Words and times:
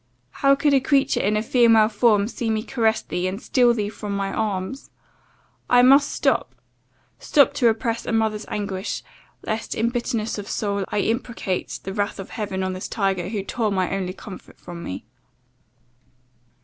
How 0.41 0.55
could 0.55 0.73
a 0.73 0.79
creature 0.79 1.19
in 1.19 1.37
a 1.37 1.43
female 1.43 1.87
form 1.87 2.27
see 2.27 2.49
me 2.49 2.63
caress 2.63 3.03
thee, 3.03 3.27
and 3.27 3.39
steal 3.39 3.71
thee 3.71 3.87
from 3.89 4.15
my 4.15 4.33
arms! 4.33 4.89
I 5.69 5.83
must 5.83 6.09
stop, 6.11 6.55
stop 7.19 7.53
to 7.53 7.67
repress 7.67 8.07
a 8.07 8.11
mother's 8.11 8.47
anguish; 8.47 9.03
lest, 9.43 9.75
in 9.75 9.89
bitterness 9.89 10.39
of 10.39 10.49
soul, 10.49 10.85
I 10.87 11.01
imprecate 11.01 11.81
the 11.83 11.93
wrath 11.93 12.17
of 12.19 12.31
heaven 12.31 12.63
on 12.63 12.73
this 12.73 12.87
tiger, 12.87 13.29
who 13.29 13.43
tore 13.43 13.71
my 13.71 13.95
only 13.95 14.13
comfort 14.13 14.57
from 14.57 14.81
me. 14.81 15.05